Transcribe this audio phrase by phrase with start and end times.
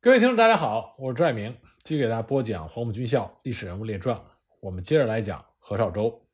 [0.00, 4.16] 各位听众，大家好，我是朱爱明，继续给大家播讲《黄埔军校历史人物列传》。
[4.60, 6.24] 我们接着来讲何绍周。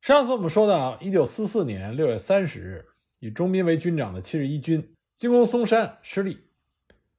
[0.00, 2.86] 上次我们说到，一九四四年六月三十日，
[3.18, 6.38] 以钟斌为军长的七十一军进攻松山失利，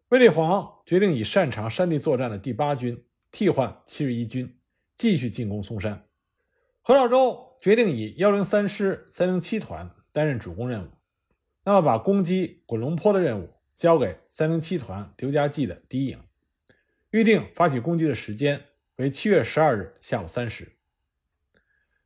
[0.08, 4.58] 卫立煌决定以擅长山地作战的第八军替换七十一军，
[4.96, 6.06] 继续进攻松山。
[6.84, 10.88] 何绍周决定以幺零三师三零七团担任主攻任务，
[11.66, 13.50] 那么把攻击滚龙坡的任务。
[13.76, 16.24] 交给三零七团刘家骥的第一营，
[17.10, 20.72] 预定发起攻击的时间为七月十二日下午三时。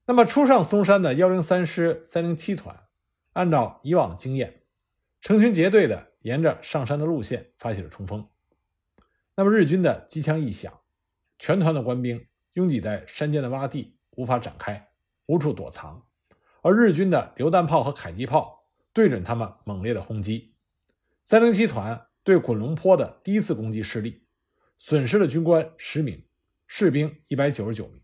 [0.05, 2.87] 那么初上松山的幺零三师三零七团，
[3.33, 4.63] 按照以往的经验，
[5.21, 8.27] 成群结队的沿着上山的路线发起了冲锋。
[9.35, 10.81] 那么日军的机枪一响，
[11.37, 14.89] 全团的官兵拥挤在山间的洼地，无法展开，
[15.27, 16.07] 无处躲藏，
[16.63, 20.55] 而日军的榴弹炮和迫击炮对准他们猛烈的轰击。
[21.29, 24.23] 三零七团对滚龙坡的第一次攻击失利，
[24.79, 26.25] 损失了军官十名，
[26.65, 28.01] 士兵一百九十九名。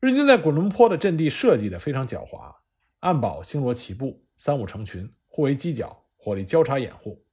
[0.00, 2.52] 日军在滚龙坡的阵地设计的非常狡猾，
[2.98, 7.24] 暗堡星罗棋布，三五成群，互为犄角，火力交叉掩护。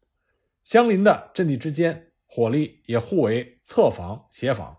[0.62, 4.78] 相邻的阵地之间，火力也互为侧防、协防，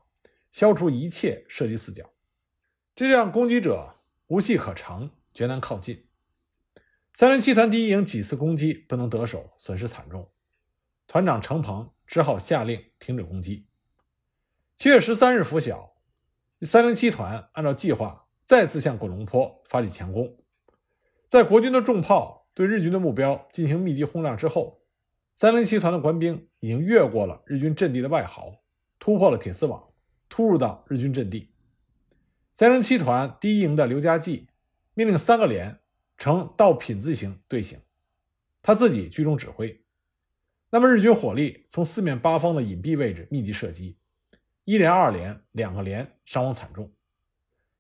[0.53, 2.09] 消除一切射击死角。
[2.95, 3.97] 这让攻击者
[4.29, 6.06] 无隙可乘，绝难靠近。
[7.19, 10.29] 三零七团第一营几次攻击不能得手，损失惨重。
[11.07, 13.65] 团长程鹏只好下令停止攻击。
[14.77, 15.95] 七月十三日拂晓，
[16.61, 20.37] 三零七团按照计划再次向滚龙坡发起强攻。
[21.27, 24.83] 在国军的重炮对日军的目标进行密集轰炸之后，
[25.33, 28.61] 三零七团的官兵已经越过了日军阵地的外壕，
[28.99, 29.89] 突破了铁丝网，
[30.29, 31.51] 突入到日军阵地。
[32.55, 34.47] 三零七团第一营的刘家骥
[34.93, 35.81] 命令三个连。
[36.17, 37.81] 呈倒品字形队形，
[38.63, 39.83] 他自己居中指挥。
[40.71, 43.97] 那么日军火力从四面八方的隐蔽位置密集射击，
[44.65, 46.93] 一连、二连、两个连伤亡惨重。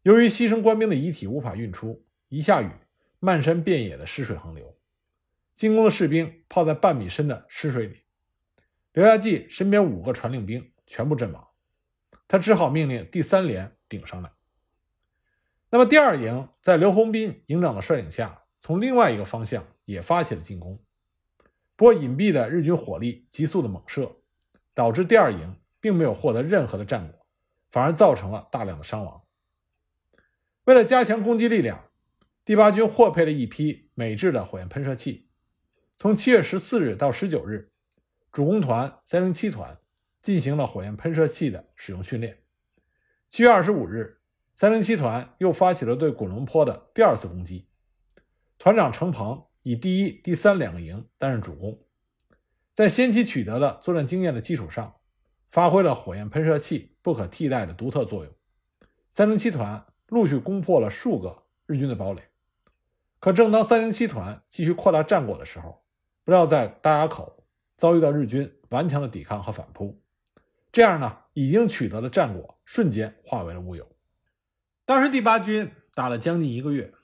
[0.02, 2.70] 由于牺牲官兵的遗体无法运出，一下雨，
[3.18, 4.78] 漫山遍野的尸水横流，
[5.54, 8.02] 进攻的士兵泡在半米深的尸水里。
[8.92, 11.48] 刘亚季身边五个传令兵全部阵亡，
[12.28, 14.30] 他只好命令第三连顶上来。
[15.68, 20.80] 那么第二营在刘洪斌营长的率领下，从另外一个方向也发起了进攻。
[21.74, 24.10] 不过隐蔽的日军火力急速的猛射，
[24.72, 27.26] 导致第二营并没有获得任何的战果，
[27.68, 29.20] 反而造成了大量的伤亡。
[30.64, 31.90] 为了加强攻击力量，
[32.44, 35.28] 第八军获配了一批美制的火焰喷射器。
[35.96, 37.72] 从七月十四日到十九日，
[38.30, 39.76] 主攻团三零七团
[40.22, 42.38] 进行了火焰喷射器的使用训练。
[43.28, 44.20] 七月二十五日。
[44.58, 47.68] 三零七团又发起了对滚龙坡的第二次攻击，
[48.56, 51.78] 团长程鹏以第一、第三两个营担任主攻，
[52.72, 54.94] 在先期取得的作战经验的基础上，
[55.50, 58.32] 发挥了火焰喷射器不可替代的独特作用。
[59.10, 62.22] 三零七团陆续攻破了数个日军的堡垒，
[63.20, 65.84] 可正当三零七团继续扩大战果的时候，
[66.24, 67.44] 不料在大垭口
[67.76, 70.00] 遭遇到日军顽强的抵抗和反扑，
[70.72, 73.86] 这样呢，已经取得的战果瞬间化为了乌有。
[74.86, 76.94] 当时第八军打了将近一个月，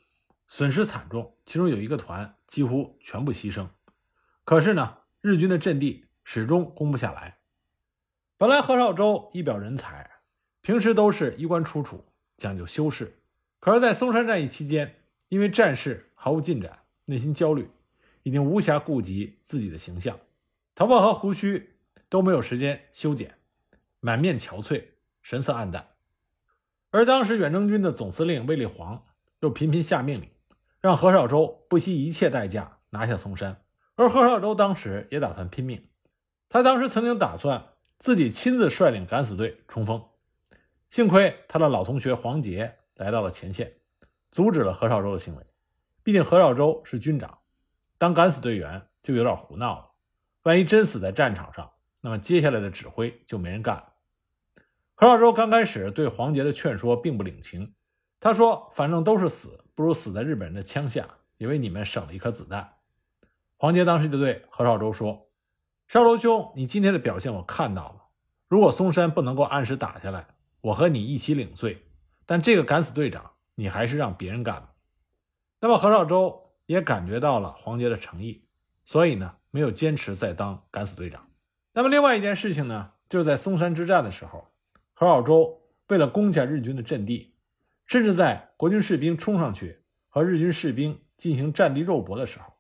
[0.47, 3.69] 损失惨重，其中有一个团几乎全部牺牲。
[4.45, 7.39] 可是呢，日军的阵地始终攻不下来。
[8.39, 10.09] 本来何绍周一表人才，
[10.61, 12.05] 平时都是衣冠楚楚，
[12.37, 13.19] 讲究修饰。
[13.59, 17.69] 可是，在松山战役期间，因为战事毫无进展，内心焦虑，
[18.23, 20.17] 已经无暇顾及自己的形象，
[20.77, 21.75] 头发和胡须
[22.09, 23.39] 都没有时间修剪，
[23.99, 24.85] 满面憔悴，
[25.21, 25.89] 神色黯淡。
[26.93, 29.03] 而当时远征军的总司令卫立煌
[29.41, 30.31] 又频频下命令，
[30.79, 33.65] 让何绍周不惜一切代价拿下松山。
[33.97, 35.89] 而何绍周当时也打算拼命，
[36.51, 40.05] 他当时曾经打算自己亲自率领敢死队冲锋。
[40.91, 43.73] 幸亏他的老同学黄杰来到了前线，
[44.31, 45.43] 阻止了何绍周的行为。
[46.03, 47.39] 毕竟何绍周是军长，
[47.97, 49.91] 当敢死队员就有点胡闹了。
[50.43, 51.71] 万一真死在战场上，
[52.03, 53.92] 那么接下来的指挥就没人干了。
[55.03, 57.75] 何绍周刚开始对黄杰的劝说并不领情，
[58.21, 61.05] 他说：“反正都是死，不如死在日本人的枪下，
[61.39, 62.75] 也为你们省了一颗子弹。”
[63.59, 65.27] 黄杰当时就对何绍周说
[65.91, 68.03] ：“绍周兄，你今天的表现我看到了，
[68.47, 70.25] 如果松山不能够按时打下来，
[70.61, 71.85] 我和你一起领罪。
[72.25, 74.75] 但这个敢死队长，你还是让别人干吧。”
[75.59, 78.45] 那么何绍周也感觉到了黄杰的诚意，
[78.85, 81.27] 所以呢，没有坚持再当敢死队长。
[81.73, 84.47] 那么另外一件事情呢，就是在松山之战的时候。
[85.03, 87.35] 何绍周为了攻下日军的阵地，
[87.87, 92.53] 甚至在国军士兵冲上去和日军士兵进行战地肉搏的时候，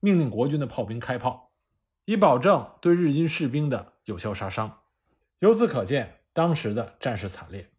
[0.00, 1.52] 命令国军的炮兵开炮，
[2.04, 4.80] 以保证对日军士兵的有效杀伤。
[5.38, 7.70] 由此可见，当时的战事惨烈。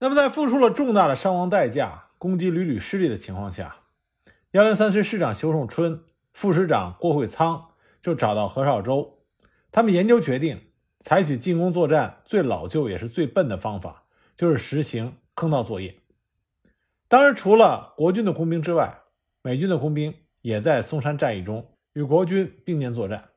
[0.00, 3.76] 那么，在付出了重大的伤亡代价、攻击屡屡失利的情况下，
[4.50, 6.02] 幺零三师师长熊寿春、
[6.32, 7.68] 副师长郭会仓
[8.02, 9.20] 就找到何绍周，
[9.70, 10.65] 他们研究决定，
[11.06, 14.02] 采取进攻作战最老旧也是最笨的方法，
[14.36, 15.94] 就是实行坑道作业。
[17.06, 19.02] 当时，除了国军的工兵之外，
[19.40, 23.28] 美军的工兵也在松山战役中与国军并肩作战。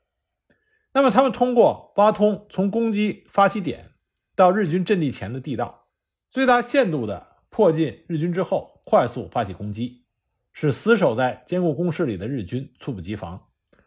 [0.94, 3.92] 那么，他们通过挖通从攻击发起点
[4.36, 5.86] 到日军阵地前的地道，
[6.32, 10.06] 最大限度地迫近日军之后，快速发起攻击，
[10.54, 13.40] 使死守在坚固工事里的日军猝不及防，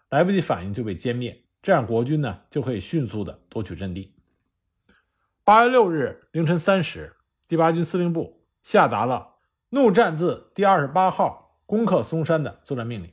[0.08, 1.41] 来不及反应就被歼灭。
[1.62, 4.14] 这样，国军呢就可以迅速地夺取阵地。
[5.44, 7.16] 八月六日凌晨三时，
[7.48, 9.36] 第八军司令部下达了
[9.70, 13.12] 怒战自第二十八号攻克松山的作战命令。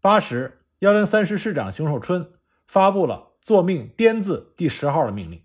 [0.00, 2.32] 八时，幺零三师师长熊寿春。
[2.66, 5.42] 发布了作命滇字第十号的命令，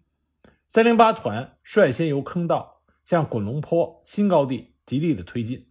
[0.69, 5.67] 三零八团率先由坑道向滚龙坡新高地极力的推进，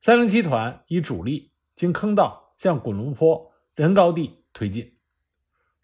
[0.00, 4.95] 三零七团以主力经坑道向滚龙坡人高地推进。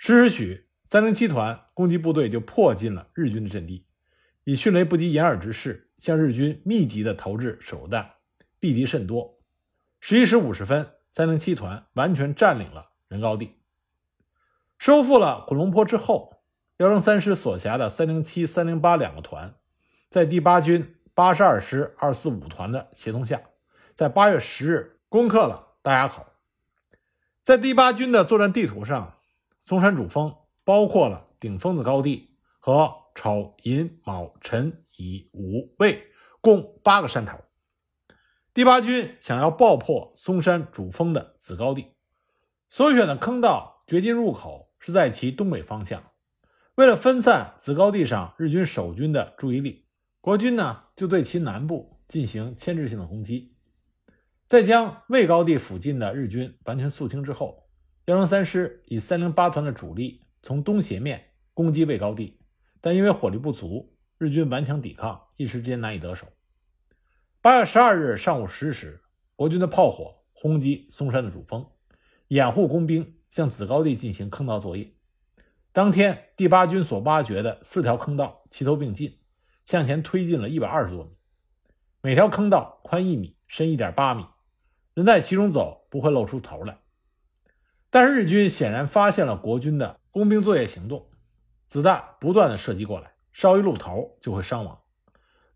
[0.04, 3.86] 十时许，三零七团攻击部队就迫近了日军的阵地，
[4.42, 8.10] 以迅雷不及掩耳之势向日军密集的投掷手榴弹，
[8.58, 9.38] 避敌甚多。
[10.00, 13.60] 十一时五十分，三零七团完全占领了人高地。
[14.76, 16.42] 收复了滚龙坡之后，
[16.78, 19.54] 幺零三师所辖的三零七、三零八两个团，
[20.10, 23.40] 在第八军八十二师二四五团的协同下，
[23.94, 26.26] 在八月十日攻克了大垭口。
[27.40, 29.20] 在第八军的作战地图上，
[29.62, 36.06] 松山主峰包括了顶峰子高地和丑、寅、卯、辰、乙、午、未
[36.40, 37.38] 共八个山头。
[38.52, 41.94] 第八军想要爆破松山主峰的子高地，
[42.68, 44.68] 所选的坑道掘进入口。
[44.84, 46.02] 是在其东北方向。
[46.74, 49.86] 为了分散子高地上日军守军的注意力，
[50.20, 53.54] 国军呢就对其南部进行牵制性的攻击。
[54.48, 57.68] 在将魏高地附近的日军完全肃清之后，
[58.06, 62.38] 幺零三师以三零八团的主力从东斜面攻击魏高地，
[62.80, 66.26] 但因为火力不足，日军顽强抵抗，一时间难以得手。
[67.40, 69.00] 八月十二日上午十时，
[69.36, 71.66] 国军的炮火轰击松山的主峰，
[72.28, 73.14] 掩护工兵。
[73.32, 74.92] 向子高地进行坑道作业。
[75.72, 79.20] 当天，第八军所挖掘的四条坑道齐头并进，
[79.64, 81.12] 向前推进了一百二十多米。
[82.02, 84.26] 每条坑道宽一米，深一点八米，
[84.92, 86.76] 人在其中走不会露出头来。
[87.92, 91.10] 但是日军显然发现了国军的工兵作业行动，
[91.66, 94.76] 子弹不断的射击过来，稍一露头就会伤亡。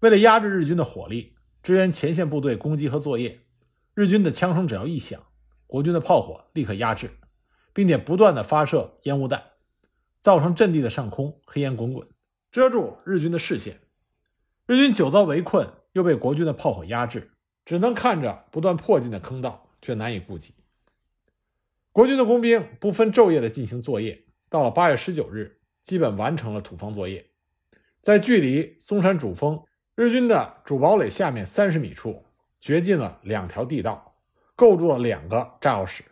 [0.00, 3.41] 为了压制日军的火力，支援前线部队攻击和作业，
[3.94, 5.21] 日军的枪声只要一响，
[5.67, 7.11] 国军的炮火立刻压制。
[7.73, 9.43] 并且不断的发射烟雾弹，
[10.19, 12.09] 造成阵地的上空黑烟滚滚，
[12.50, 13.81] 遮住日军的视线。
[14.67, 17.33] 日军久遭围困，又被国军的炮火压制，
[17.67, 20.55] 只能看着不断迫近的坑道，却难以顾及。
[21.97, 27.25] 国军的工兵不分昼夜的进行作业，到了八月十九日，基本完成了土方作业。
[28.03, 29.59] 在距离松山主峰
[29.95, 32.23] 日军的主堡垒下面三十米处，
[32.61, 34.15] 掘进了两条地道，
[34.55, 36.05] 构筑了两个炸药室。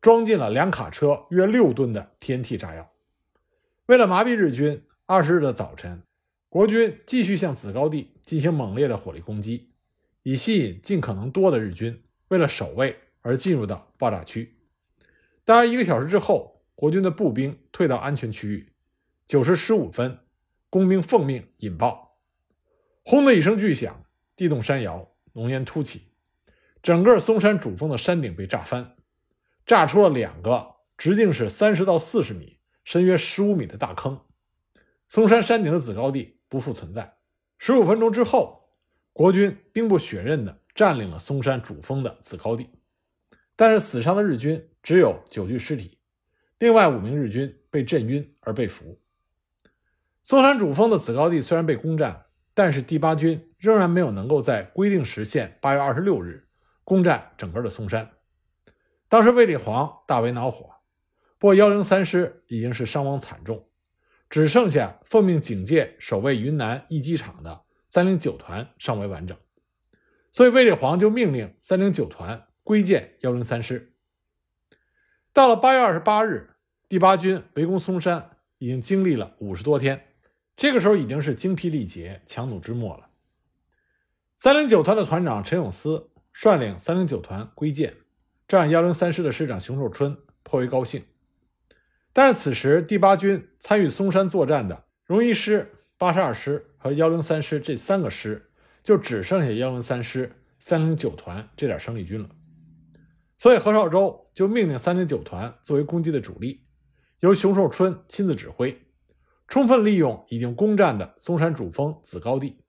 [0.00, 2.90] 装进了两卡车约六吨的 TNT 炸药。
[3.86, 6.02] 为了麻痹日军，二十日的早晨，
[6.48, 9.70] 国军继续向子高地进行猛烈的火力攻击，
[10.24, 14.52] 以吸引尽可能多的日军为了守卫而进入到爆炸区。
[15.44, 18.72] 大约一个小时之后，国军的步兵退到安全区域。
[19.26, 20.18] 九时十五分，
[20.70, 22.18] 工兵奉命引爆，
[23.04, 24.04] 轰的一声巨响，
[24.36, 26.08] 地动山摇，浓烟突起，
[26.82, 28.96] 整个松山主峰的山顶被炸翻。
[29.66, 34.20] 炸出了两个直径是三十到四十米、深约十五米的大坑，
[35.08, 37.16] 松山山顶的子高地不复存在。
[37.58, 38.70] 十五分钟之后，
[39.12, 42.68] 国军兵不血刃地占领了松山主峰的子高地，
[43.56, 45.98] 但是死伤的日军只有九具尸体，
[46.58, 49.00] 另外五名日军被震晕而被俘。
[50.22, 56.48] 松山主峰的子高地虽然被攻占，但是第八军仍然没有能够在规定时限八月二十六日
[56.82, 58.10] 攻占整个的松山。
[59.08, 60.70] 当时卫立煌大为恼火，
[61.38, 63.68] 不过幺零三师已经是伤亡惨重，
[64.28, 69.36] 只剩下奉命警戒守卫云南一机场的三零九团尚未完整，
[70.32, 73.92] 所以卫立煌就命令三零九团归建幺零三师。
[75.32, 76.56] 到了八月二十八日，
[76.88, 80.08] 第八军围攻松山已经经历了五十多天，
[80.56, 83.10] 这个时候已经是精疲力竭、强弩之末了。
[84.36, 87.94] 三零九团的团长陈永思率领三零九团归建。
[88.46, 91.02] 这让幺零三师的师长熊寿春颇为高兴。
[92.12, 98.50] 但是此时第八军参与松山作战的荣一师、八十二师和幺零三师这三个师，
[98.82, 100.30] 就只剩下幺零三师、
[100.60, 102.28] 三零九团这点生力军了。
[103.36, 106.64] 所以何绍周就命令三零九团作为攻击的主力，
[107.20, 108.80] 由熊寿春亲自指挥，
[109.48, 112.64] 充分利用已经攻占的松山主峰子高地，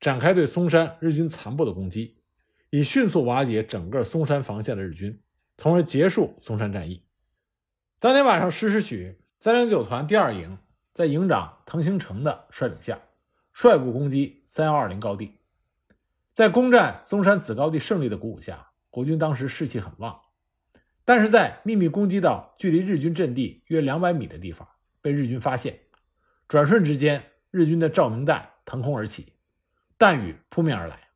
[0.00, 2.18] 展开对松山日军残部的攻击，
[2.70, 5.22] 以迅速瓦解整个松山防线的日军，
[5.56, 7.04] 从而结束松山战役。
[7.98, 10.58] 当天晚上十时许，三零九团第二营
[10.92, 13.00] 在营长滕兴成的率领下，
[13.52, 15.38] 率部攻击三幺二零高地。
[16.32, 20.20] 在攻占松山子高地胜利的鼓舞下，国军当时士气很旺。
[21.04, 24.68] 但是在秘密攻击到距离日军阵地约两百米的地方，
[25.00, 25.80] 被日军发现。
[26.46, 29.32] 转瞬之间，日军的照明弹腾空而起，
[29.96, 31.08] 弹雨扑面而来。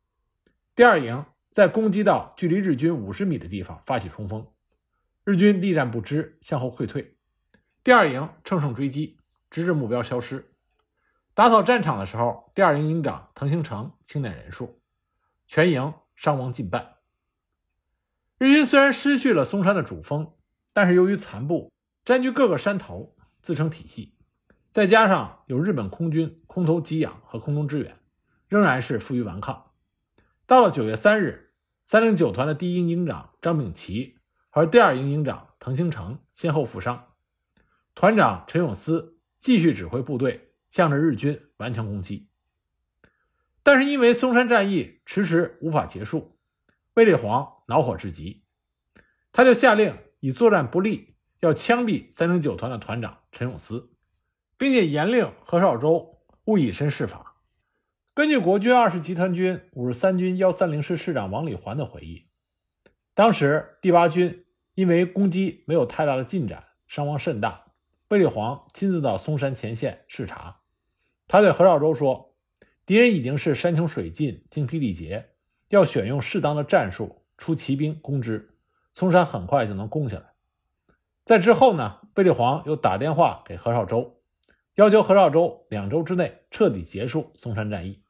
[0.75, 4.47] 第二营在攻击到距离日军五十米的地方发起冲锋。
[5.23, 7.15] 日军力战不支，向后溃退。
[7.83, 9.19] 第二营乘胜追击，
[9.51, 10.53] 直至目标消失。
[11.35, 14.81] 打扫战场的时候，第二营营长滕兴成清点人数，
[15.47, 16.95] 全营伤亡近半。
[18.43, 20.33] 日军虽然失去了松山的主峰，
[20.73, 21.71] 但是由于残部
[22.03, 24.17] 占据各个山头，自成体系，
[24.69, 27.97] 再加上有日本空军空投给养和空中支援，
[28.49, 29.71] 仍然是负隅顽抗。
[30.45, 31.53] 到了九月三日，
[31.85, 34.17] 三零九团的第一营营长张炳奇。
[34.49, 37.07] 和第二营营长滕兴成先后负伤，
[37.95, 42.27] 团长陈永思继续指挥部队向着日军顽强攻击。
[43.63, 46.37] 但是因为松山战役迟迟无法结束，
[46.93, 48.43] 卫立煌恼火至极，
[49.31, 53.91] 他就下令以作战不利要枪毙三零九团的团长陈永思，
[54.57, 57.41] 并且严令何绍周勿以身试法。
[58.13, 62.27] 根据国军二十集团军五十三军幺三零师师长王礼环的回忆，
[63.13, 64.39] 当时第八军。
[64.75, 67.65] 因为攻击没有太大的进展，伤亡甚大。
[68.07, 70.61] 卫立煌亲自到松山前线视察，
[71.27, 72.33] 他对何绍周说
[72.83, 75.29] ：“敌人已经是山穷水尽、精疲力竭，
[75.69, 78.55] 要选用适当的战术出骑兵攻之，
[78.93, 80.33] 嵩山很快就能攻下来。”
[81.25, 84.19] 在之后呢，卫立煌又打电话给何绍周，
[84.75, 88.01] 要求何绍周两周之内彻底结束松山战役。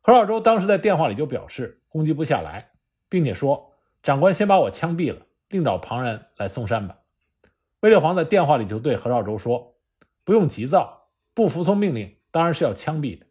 [0.00, 2.72] 何绍周当时在电话里就表示攻击不下来，
[3.08, 6.98] 并且说：“长官先把我枪毙了。”另找旁人来松山吧。
[7.80, 9.76] 卫立煌在电话里就对何绍周说
[10.24, 13.26] ：“不用急躁，不服从命令当然是要枪毙的。”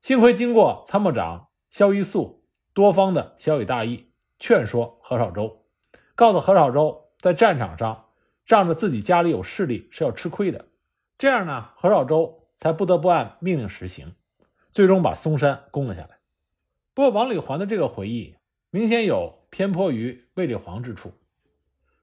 [0.00, 4.07] 幸亏经过参谋长萧一素多方的小以大义
[4.38, 5.64] 劝说何绍周，
[6.14, 8.06] 告诉何绍周在战场上
[8.46, 10.66] 仗着自己家里有势力是要吃亏的。
[11.16, 14.14] 这样呢，何绍周才不得不按命令实行，
[14.72, 16.18] 最终把松山攻了下来。
[16.94, 18.36] 不过王礼环的这个回忆
[18.70, 19.38] 明显有。
[19.50, 21.14] 偏颇于卫立煌之处。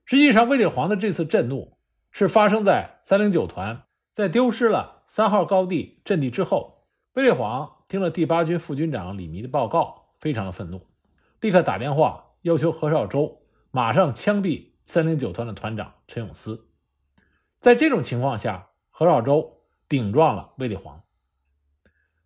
[0.04, 1.77] 实际上，卫立煌的这次震怒
[2.10, 6.88] 是发生在三零九团在丢失了三号高地阵地之后。
[7.13, 10.88] 卫立煌听了第八军副军长李弥的报告，非常的愤怒，
[11.39, 16.67] 立刻打电话要求何绍周马上枪毙三零九团的团长陈永思。
[17.59, 21.03] 在这种情况下，何绍周顶撞了卫立煌。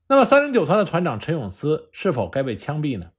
[0.08, 3.12] 那么，三零九团的团长陈永思是否该被枪毙呢？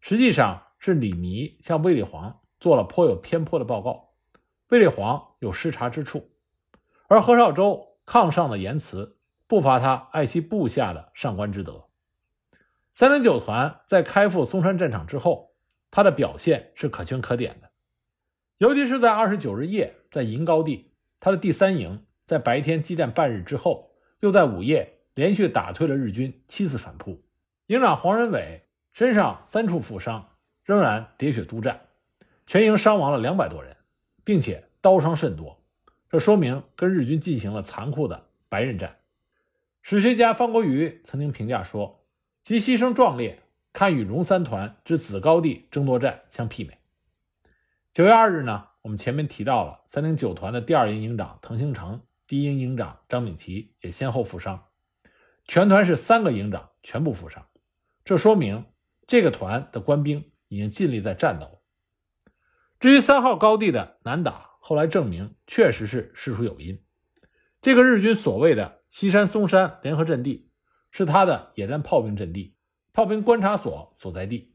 [0.00, 0.68] 实际上。
[0.84, 4.14] 是李弥向卫立煌做了颇有偏颇的报告，
[4.68, 6.32] 卫立煌有失察之处，
[7.06, 11.86] 而何绍周抗上的言辞不乏他爱惜部下的上官之德。
[12.92, 15.51] 三零九团在开赴松山战场之后，
[15.92, 17.70] 他的表现是可圈可点的，
[18.58, 27.22] 尤其是在二十九日夜在银高地，他的第三营在白天激战半日之后，又在午夜连续打退了日军七次反扑，
[27.68, 30.30] 营长黄仁伟身上三处负伤。
[30.64, 31.88] 仍然喋血督战，
[32.46, 33.76] 全营伤亡了两百多人，
[34.22, 35.60] 并且刀伤甚多。
[36.08, 38.98] 这说明跟日军进行了残酷的白刃战。
[39.82, 42.04] 史学家方国瑜曾经评价说
[42.44, 43.41] ：“其牺牲壮烈，
[43.72, 46.78] 堪与荣三团之子高地争夺战相媲美。”
[47.92, 54.64] 九月二日呢，我们前面提到了三零九团的第二营营长滕兴成，第一营营长张炳奇也先后负伤，
[55.46, 57.46] 全团是三个营长全部负伤。
[58.04, 58.66] 这说明
[59.06, 60.28] 这个团的官兵。
[60.52, 61.62] 已经尽力在战斗。
[62.78, 66.84] 至于三号高地的难打，后来证明确实是事出有因。
[67.62, 70.50] 这个日军所谓的西山松山联合阵地，
[70.90, 72.54] 是他的野战炮兵阵地、
[72.92, 74.54] 炮兵观察所所在地。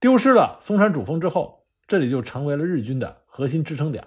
[0.00, 4.06] 丢失了松山主峰之后，这里就成为了日军的核心支撑点。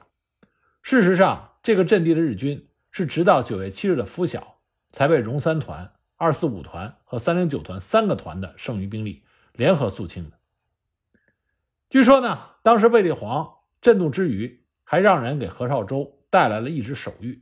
[0.84, 4.60] 事实上，这个阵地的日军是直到九月七日的拂晓，
[4.92, 9.24] 才被荣三团、二四五团和三零九团三个团的剩余兵力
[9.54, 10.38] 联合肃清的。
[11.90, 17.42] 据说呢，当时卫立煌震怒之余，还让人给何绍周带来了一纸手谕，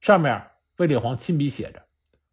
[0.00, 1.84] 上面卫立煌亲笔写着：“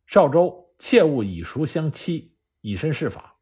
[0.06, 2.35] 绍周切勿以熟相欺，
[2.68, 3.36] 以身试法。”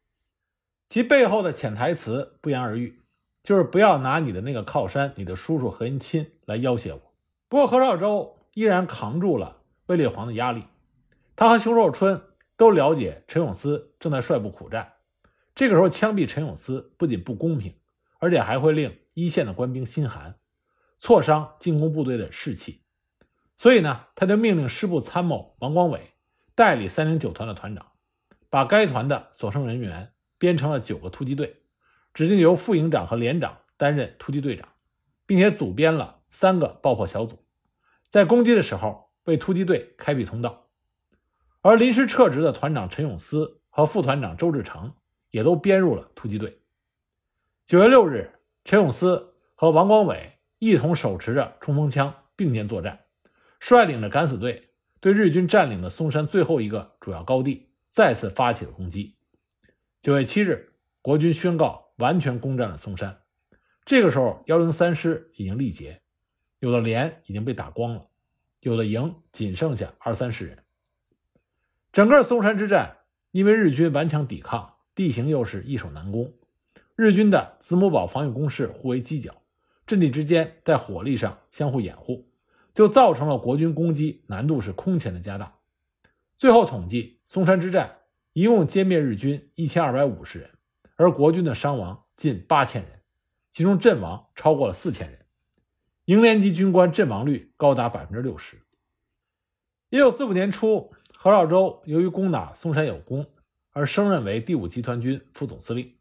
[0.88, 3.02] 其背后的潜台词不言而喻，
[3.42, 7.14] 就是不要拿你的那个靠山，你的叔叔何应钦来要挟我。
[7.48, 10.64] 不过何绍周依然扛住了卫立煌的压力，
[11.34, 12.22] 他和熊寿春
[12.56, 14.92] 都了解陈永思正在率部苦战，
[15.54, 17.74] 这个时候枪毙陈永思不仅不公平，
[18.18, 20.36] 而且还会令一线的官兵心寒，
[20.98, 22.82] 挫伤进攻部队的士气。
[23.56, 26.12] 所以呢，他就命令师部参谋王光伟
[26.54, 27.86] 代理三零九团的团长，
[28.54, 30.12] 把该团的所剩人员。
[30.36, 31.62] 编成了九个突击队，
[32.12, 34.68] 指定由副营长和连长担任突击队长，
[35.24, 37.46] 并且组编了三个爆破小组，
[38.10, 40.68] 在攻击的时候为突击队开辟通道。
[41.62, 44.92] 而临时撤职的团长陈永思和副团长周志成
[45.30, 46.60] 也都编入了突击队。
[47.64, 48.34] 九月六日，
[48.64, 53.00] 陈永思和王光伟一同手持着冲锋枪并肩作战，
[53.60, 59.14] 率领着敢死队对日军占领的松山最后一个主要高地再次发起了攻击。
[60.00, 63.20] 九月七日，国军宣告完全攻占了松山。
[63.84, 66.02] 这个时候，幺零三师已经力竭，
[66.58, 68.08] 有的连已经被打光了，
[68.58, 70.64] 有的营仅剩下二三十人。
[71.92, 72.96] 整个松山之战，
[73.30, 76.34] 因为日军顽强抵抗，地形又是易守难攻，
[76.96, 79.40] 日军的子母堡防御工事互为犄角，
[79.86, 82.28] 阵地之间在火力上相互掩护，
[82.74, 85.54] 就造成了国军攻击难度是空前的加大。
[86.36, 87.98] 最后统计，松山之战。
[88.32, 90.50] 一共歼灭日军一千二百五十人，
[90.96, 93.00] 而国军的伤亡近八千人，
[93.52, 95.20] 其中阵亡超过了四千人，
[96.06, 98.60] 营连级军官阵亡率高达百分之六十。
[99.88, 103.24] 一九四五年初，何绍周由于攻打松山有功，
[103.70, 105.94] 而升任为第五集团军副总司令。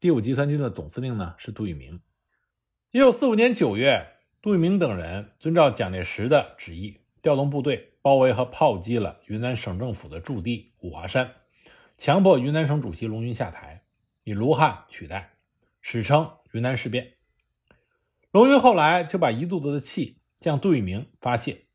[0.00, 2.00] 第五集团军的总司令呢是杜聿明。
[2.90, 4.04] 一九四五年九月，
[4.42, 11.34] 杜聿明等人遵照蒋介石的旨意，调动部队包围和炮击了云南省政府的驻地五华山。
[11.98, 13.82] 强迫云南省主席龙云下台，
[14.24, 15.34] 以卢汉取代，
[15.82, 17.16] 史称云南事变。
[18.30, 21.66] 龙云后来就把一肚子的气向杜聿明发泄，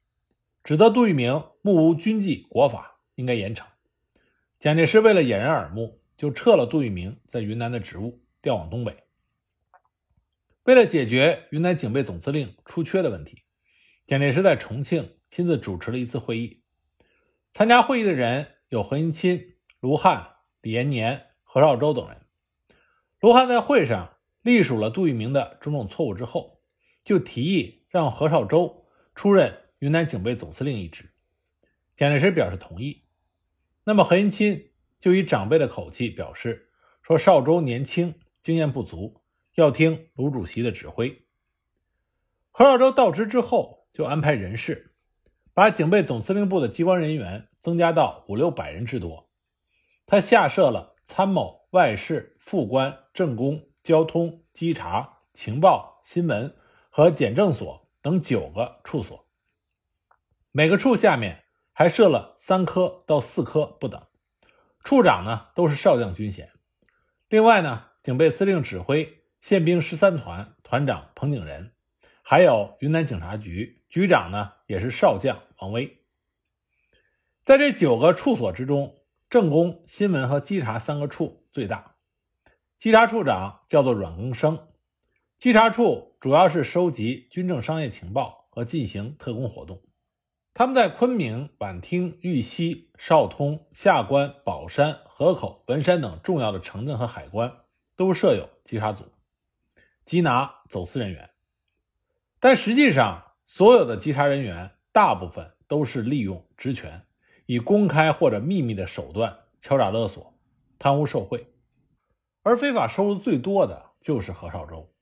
[0.63, 3.65] 指责杜聿明目无军纪国法，应该严惩。
[4.59, 9.03] 蒋介石为了掩人耳目，就撤了杜聿明在云南的职务，调往东北。
[10.63, 13.43] 为了解决云南警备总司令出缺的问题，
[14.07, 16.61] 蒋介石在重庆亲自主持了一次会议。
[17.53, 19.55] 参加会议的人有何应钦。
[19.79, 22.21] 卢汉、李延年、何绍周等人，
[23.19, 26.61] 卢汉在会上隶属了杜聿明的种种错误之后，
[27.01, 31.09] 就提议让何绍周出任云南警备总司令一职。
[31.95, 33.03] 蒋介石表示同意。
[33.83, 34.69] 那么何应钦
[34.99, 36.69] 就以长辈的口气表示
[37.01, 39.23] 说：“绍周年轻，经验不足，
[39.55, 41.25] 要听卢主席的指挥。”
[42.51, 44.92] 何绍周到职之后，就安排人事，
[45.53, 49.29] 把警备总司令部的机关人员增加到五六百人之多。
[50.05, 56.55] 他下设了参谋、外事、副官、政工、交通、稽查、情报、新闻
[56.89, 59.25] 和检证所等九个处所，
[60.51, 64.05] 每个处下面还设了三科到四科不等，
[64.83, 66.51] 处长呢都是少将军衔。
[67.29, 71.71] 另外呢，警备司令指挥宪兵十三团团长彭景仁，
[72.21, 76.01] 还有云南警察局局长呢也是少将王威。
[77.43, 78.97] 在这九个处所之中。
[79.29, 81.95] 政工、新闻和稽查三个处最大。
[82.77, 84.67] 稽查处长叫做阮庚生。
[85.39, 89.81] 稽查处主要是收集军政商业情报和进行特工活动。
[90.53, 97.51] 他们在昆明、宛厅、玉溪、昭通、下关、宝山、河口、文山等重要的城镇和海关
[97.95, 99.11] 都设有稽查组，
[100.05, 101.31] 缉拿走私人员。
[102.39, 107.05] 但实际上，所有的稽查人员大部分都是利用职权。
[107.45, 110.33] 以公开或者秘密的手段敲诈勒索、
[110.79, 111.53] 贪污受贿，
[112.41, 114.93] 而非法收入最多的就是何绍周。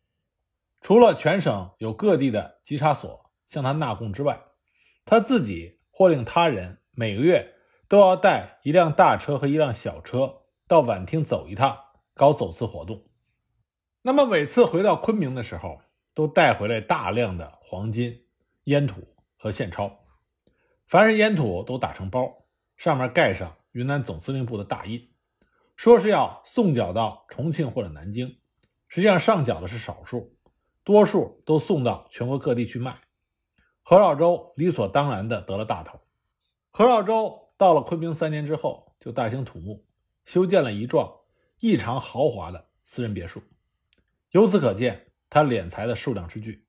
[0.82, 4.42] 除了全省有各地的稽查所向他纳贡之外，
[5.06, 7.54] 他自己或令他人每个月
[7.88, 11.78] 都要带一辆大车和一辆小车到宛厅走一趟，
[12.16, 13.06] 搞走私活动。
[14.02, 15.80] 那么每次回到昆明的时候，
[16.16, 18.24] 都带回来大量的黄金、
[18.72, 20.06] 烟土和现钞。
[20.86, 22.46] 凡是烟土都打成包，
[22.78, 25.12] 上面盖上云南总司令部的大印，
[25.76, 28.38] 说是要送缴到重庆或者南京。
[28.88, 30.38] 实际上上缴的是少数，
[30.86, 32.98] 多数都送到全国各地去卖。
[33.82, 36.00] 何绍周理所当然的得了大头。
[36.70, 39.86] 何绍周到了昆明三年之后，就大兴土木，
[40.24, 41.12] 修建了一幢
[41.60, 43.44] 异常豪华的私人别墅。
[44.30, 46.66] 由此可见，他敛财的数量之巨。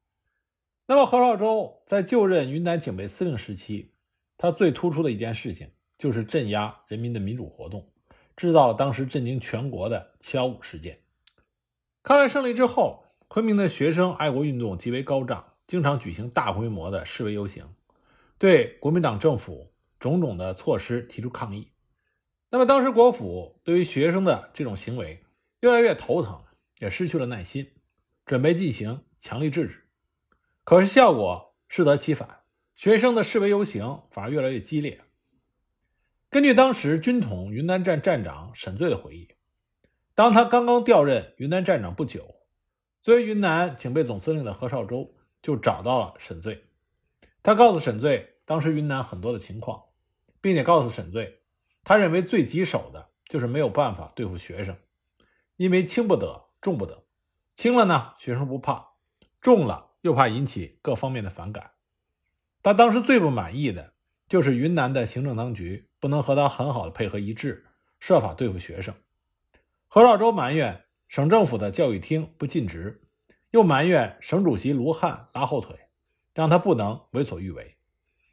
[0.87, 3.93] 那么何绍周在就任云南警备司令时期，
[4.37, 7.89] 他最突出的一件事情就是镇压人民的民主活动，
[8.37, 10.99] 制造了当时震惊全国的七幺五事件。
[12.03, 17.65] 抗战胜利之后，昆明的学生爱国运动极为高涨，经常举行大规模的示威游行，
[18.37, 21.71] 对国民党政府种种的措施提出抗议。
[22.51, 25.23] 那么当时国府对于学生的这种行为
[25.61, 26.43] 越来越头疼，
[26.81, 27.71] 也失去了耐心，
[28.27, 29.82] 准备进行强力制止。
[30.65, 32.41] 可是效果适得其反，
[32.75, 35.03] 学生的示威游行反而越来越激烈。
[36.31, 39.29] 根据当时军统云南站站长沈醉的回忆。
[40.15, 42.37] 当他刚刚调任云南站长不久，
[43.01, 46.67] 作为云南警备总司令的何绍周就找到了沈醉。
[47.43, 49.83] 他告诉沈醉当时云南很多的情况，
[50.41, 51.41] 并且告诉沈醉，
[51.83, 54.77] 他认为最棘手的就是没有办法对付学生，
[55.57, 57.05] 因为轻不得，重不得。
[57.55, 58.97] 轻了呢，学生不怕；
[59.41, 61.73] 重了，又怕引起各方面的反感。
[62.63, 63.95] 他当时最不满意的
[64.29, 67.67] 就是云南的行政当局不能和他很好的配合一致，
[67.99, 68.95] 设法对付学生。
[69.89, 73.03] 何绍周埋怨省政府的教育厅不尽职，
[73.51, 75.77] 又埋怨省主席卢汉拉后腿，
[76.33, 77.77] 让他不能为所欲为。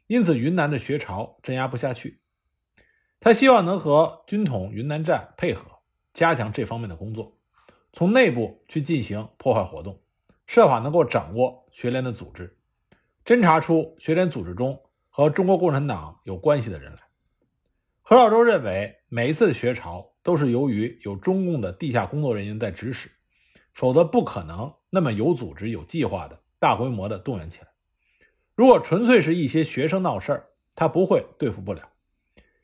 [0.06, 2.20] 因此，云南的学潮镇压不下去。
[3.20, 5.80] 他希望能和军统云南站配合，
[6.14, 7.36] 加强这方面的工作，
[7.92, 10.00] 从内部去进行破坏活动，
[10.50, 12.56] 设法能够掌握学联的组织，
[13.24, 16.98] 侦查出学联组织中和中国共产党有关系的人来。
[18.02, 20.08] 何绍周认为，每一次的学潮。
[20.22, 23.10] 都是由于有中共的地下工作人员在指使，
[23.72, 27.68] 否则不可能那么有组织、有计划的大规模的动员起来。
[28.54, 31.88] 如果纯粹是一些学生闹事儿，他不会对付不了。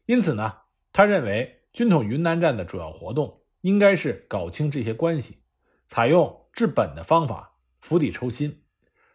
[0.04, 0.52] 因此呢，
[0.92, 5.38] 他认为军统云南站的主要活动应该是搞清这些关系，
[5.86, 7.55] 采用治本的方法，
[7.86, 8.64] 釜底抽薪。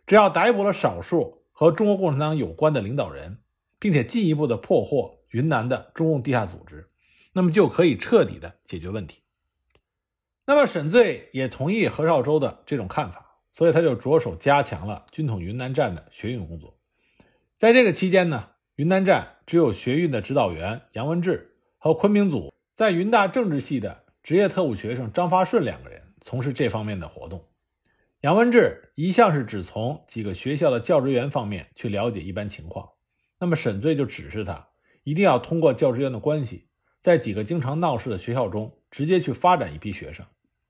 [0.07, 3.39] 只要逮捕了少数和中国共产党有关的领导人，
[3.79, 6.89] 并且进一步的破获云南的中共地下组织。
[7.33, 9.23] 那么就可以彻底的解决问题。
[10.45, 16.77] 那么沈醉也同意何绍周的这种看法，所以他就着手加强了军统云南站的学运工作。
[17.57, 27.45] 在这个期间呢，云南站只有学运的指导员杨文志和昆明组在云大政治系的职业特务学生张发顺两个人从事这方面的活动。
[28.21, 32.87] 杨文志一向是只从几个学校的教职员方面去了解一般情况，
[33.39, 34.67] 那么沈醉就指示他
[35.03, 36.67] 一定要通过教职员的关系。
[36.99, 40.23] 在几个经常闹事的学校中，直接去发展一批学生，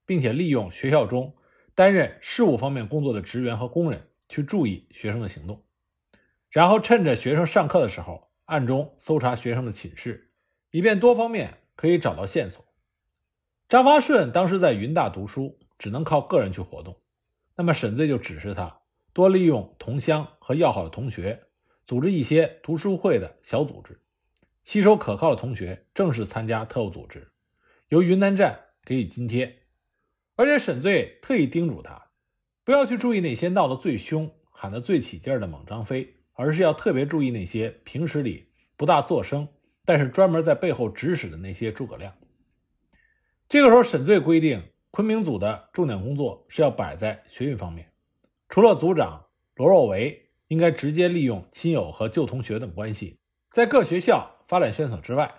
[0.05, 1.35] 并且利用学校中
[1.75, 5.61] 担任事务方面工作的职员和工人去注意学生的行动，
[6.49, 10.31] 然后趁着学生上课的时候，暗中搜查学生的寝室，
[10.71, 12.65] 以便多方面可以找到线索。
[13.67, 16.95] 张发顺当时在云大读书，只能靠个人去活动，
[17.55, 18.81] 那么沈醉就指示他
[19.13, 21.43] 多利用同乡和要好的同学，
[21.83, 23.99] 组织一些读书会的小组织。
[24.63, 27.31] 吸收可靠的同学正式参加特务组织，
[27.89, 29.63] 由云南站给予津贴，
[30.35, 32.09] 而且沈醉特意叮嘱他，
[32.63, 39.47] 不要去注意那些闹得最凶、喊得最起劲儿的猛张飞，而是要特别注意那些平时里不大作声，
[39.83, 42.13] 但是专门在背后指使的那些诸葛亮。
[43.49, 47.91] 这个时候，沈醉规定，昆明组的重点工作是要摆在学运方面，
[48.47, 49.25] 除了组长
[49.55, 53.17] 罗若维应该直接利用亲友和旧同学等关系，
[53.51, 54.37] 在各学校。
[54.47, 55.33] 发展线索之外，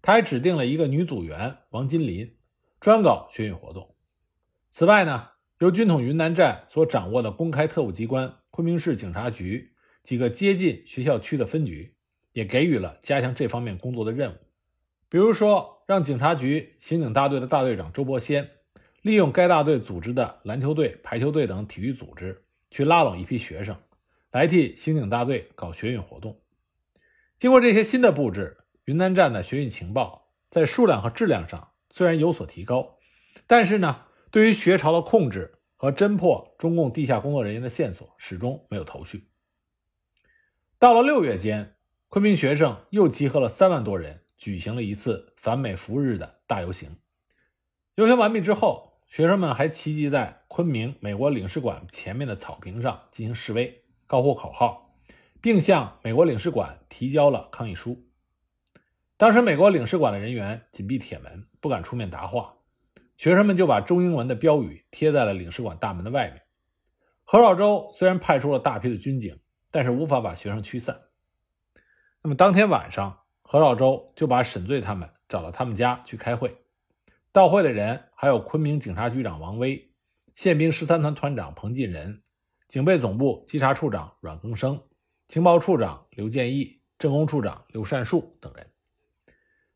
[0.00, 2.38] 他还指定了一个女组员王金林，
[2.80, 3.94] 专搞学运活动。
[4.70, 5.28] 此外呢，
[5.58, 11.96] 由军统云南站所掌握的公开特务机关昆明市警察局几个接近学校区的分局，
[12.32, 14.36] 也给予了加强这方面工作的任务。
[15.10, 18.52] 比如说，让警察局刑警大队的大队长周伯先，
[19.06, 22.42] 利用该大队组织的篮球队、排球队等体育组织，
[22.72, 23.76] 去拉拢一批学生，
[24.32, 26.40] 来替刑警大队搞学运活动。
[27.38, 32.98] 经过这些新的布置，云南站的学运情报在数量和质量上虽然有所提高，
[33.46, 39.28] 但是呢，对于学潮的控制和侦破中共地下工作人员的线索始终没有头绪。
[40.80, 41.76] 到了六月间，
[42.08, 46.96] 昆明学生又集合了三万多人，举行了一次反美扶日的大游行。
[47.94, 54.84] 游行完毕之后，学生们还齐集在昆明美国领事馆前面的草坪上进行示威，高呼口号。
[55.38, 58.04] 并向美国领事馆提交了抗议书。
[59.16, 62.54] 当时，美国领事馆的人员紧闭铁门，不敢出面答话。
[63.16, 66.42] 学生们就把中英文的标语贴在了领事馆大门的外面。
[67.22, 69.38] 何绍周虽然派出了大批的军警，
[69.70, 71.00] 但是无法把学生驱散。
[72.22, 76.56] 那么当天晚上，何绍周就把沈醉他们找到他们家去开会。
[77.36, 79.90] 到会的人还有昆明警察局长王威、
[80.34, 82.22] 宪兵十三团团长彭进仁、
[82.66, 84.80] 警备总部稽查处长阮更生、
[85.28, 88.66] 情报处长刘建义、政工处长刘善树等人。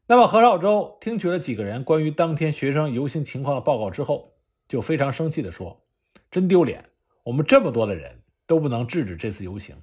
[0.07, 4.33] 那么何绍周听取了几个人关于当天学生游行情况的报告之后，
[4.67, 5.85] 就非常生气地说
[6.33, 6.89] ：“真丢脸！
[7.25, 9.77] 我们这么多的人都不能制止这次游行，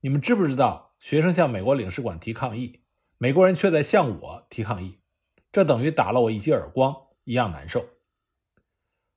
[0.00, 2.82] 你们知不知道学生向美国领事馆提抗议，
[3.18, 5.00] 美国人却在向我提抗议，
[5.50, 6.94] 这等于打了我一记耳光，
[7.26, 7.86] 一样难受。”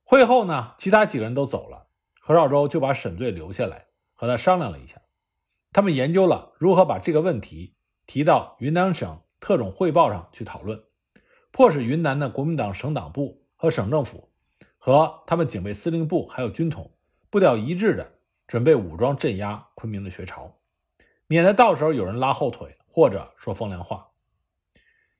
[0.04, 1.86] 会后呢，其他几个人都走了，
[2.20, 5.00] 何绍周就把沈醉留下来和他商量了一下，
[5.72, 9.22] 他们研究了如何把这个问题提到云南省。
[9.42, 10.84] 特种汇报上去讨论，
[11.50, 14.30] 迫使云南的国民党省党部和省政府
[14.76, 16.94] 和他们警备司令部还有军统
[17.30, 20.58] 步调一致的准备武装镇压昆明的学潮，
[21.26, 24.10] 免得到时候有人拉后腿或者说风凉话。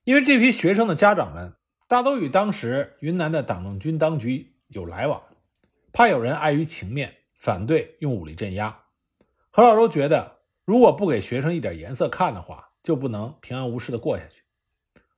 [0.04, 1.56] 因为这批学生的家长们
[1.90, 5.24] 大都与当时云南的党政军当局有来往，
[5.92, 8.84] 怕有人碍于情面反对用武力镇压。
[9.50, 14.44] 何老周觉得，如果不给学生一点颜色看的话，就不能平安无事的过下去，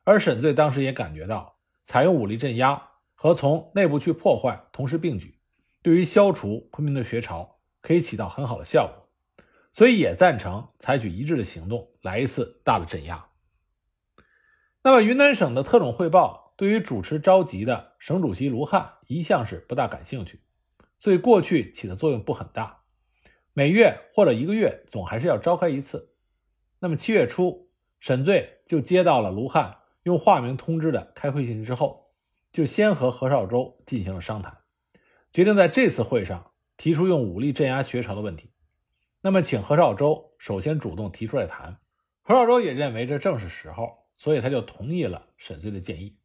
[0.05, 5.39] 而沈醉当时也感觉到，采用武力镇压和从内部去破坏同时并举，
[5.83, 13.27] 对于消除昆明的学潮可以起到很好的效果，所以也赞成采取一致的行动来一次大的镇压。
[14.83, 20.45] 那么云南省的特种汇报对于主持召集的省主席卢汉一向是不大感兴趣，
[20.97, 22.85] 所以过去起的作用不很大，
[23.53, 26.15] 每月或者一个月总还是要召开一次。
[26.79, 32.13] 那么七月初，沈醉就接到了卢汉用化名通知的开会信息之后，
[32.53, 34.59] 就先和何绍周进行了商谈，
[35.33, 38.53] 决定在这次会上提出用武力镇压学潮的问题。
[39.21, 41.81] 那么，请何绍周首先主动提出来谈。
[42.21, 46.19] 何绍周也认为这正是时候，所以他就同意了沈醉的建议。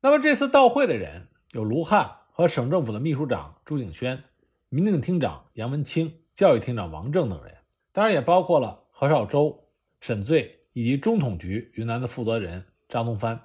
[0.00, 4.22] 那么这次到会的人有卢汉和省政府的秘书长朱景轩、
[4.68, 7.56] 民政厅长杨文清、教育厅长王正等人，
[7.92, 9.64] 当然也包括了何绍周。
[10.00, 13.40] 沈醉以及中统局云南的负责人张东藩，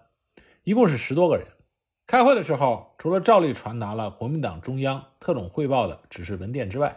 [0.63, 1.47] 一共是十多个人。
[2.05, 6.95] 开会的时候，除了照例传达了国民党中央特种汇报的指示文件之外，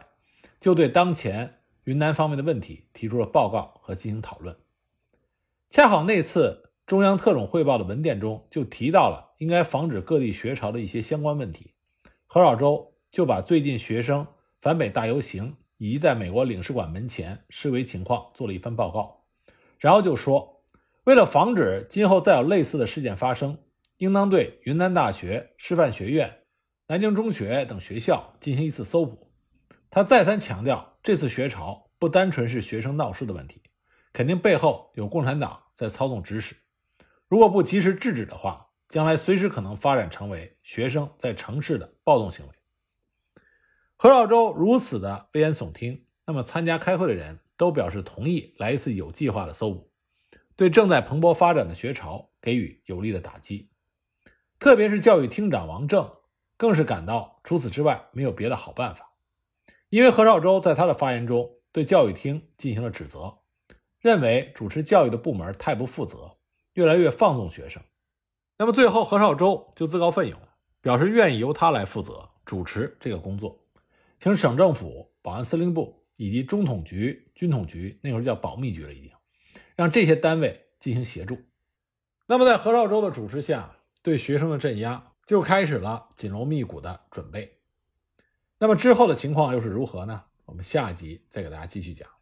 [0.60, 4.54] 就对当前云南方面的问题提出了报告和进行讨论。
[5.70, 11.74] 恰好那次中央特种汇报的文件中就提到了应该防止各地学潮的一些相关问题，
[12.26, 14.26] 何绍周就把最近学生
[14.60, 19.24] 反北大游行以及在美国领事馆门前示威情况做了一份报告。
[19.78, 20.64] 然后就说，
[21.04, 23.58] 为了防止今后再有类似的事件发生，
[23.98, 26.42] 应当对云南大学、师范学院、
[26.88, 29.30] 南京中学等学校进行一次搜捕。
[29.90, 33.62] 他再三强调，这次学潮不单纯是学生闹事的问题，
[34.12, 36.56] 肯定背后有共产党在操纵指使。
[37.28, 42.52] 如果不及时制止的话，将来随时可能发展成为学生在城市的暴动行为。
[43.96, 47.40] 何绍周如此的危言耸听，那么参加开会的人。
[47.58, 49.90] 都表示同意来一次有计划的搜捕，
[50.56, 53.70] 对正在蓬勃发展的学潮给予有力的打击。
[54.58, 56.16] 特别是教育厅长王正，
[56.58, 59.14] 更是感到除此之外没有别的好办法。
[59.88, 63.38] 因为何绍周在他的发言中对教育厅进行了指责，
[64.00, 66.36] 认为主持教育的部门太不负责，
[66.74, 67.82] 越来越放纵学生。
[68.58, 70.40] 那么最后何绍周就自告奋勇，
[70.80, 73.60] 表示愿意由他来负责主持这个工作，
[74.18, 76.02] 请省政府、保安司令部。
[76.18, 79.10] 以及中统局、军统局，那会儿叫保密局了，已经
[79.74, 81.38] 让这些单位进行协助。
[82.24, 87.58] 那么，在何绍周的主持下，对学生的镇压就开始了紧锣密鼓的准备。
[88.58, 90.22] 那么之后的情况又是如何呢？
[90.46, 92.15] 我们下一集再给大家继续讲。